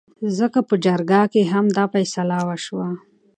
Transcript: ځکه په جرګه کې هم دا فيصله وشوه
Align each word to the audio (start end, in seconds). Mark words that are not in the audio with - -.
ځکه 0.37 0.59
په 0.67 0.75
جرګه 0.85 1.21
کې 1.33 1.41
هم 1.51 1.65
دا 1.77 1.85
فيصله 1.93 2.37
وشوه 2.47 2.89